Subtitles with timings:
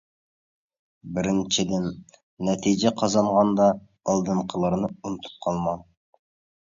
[1.17, 1.83] بىرىنچىدىن،
[2.47, 3.67] نەتىجە قازانغاندا،
[4.13, 5.85] ئالدىنقىلارنى ئۇنتۇپ قالماڭ.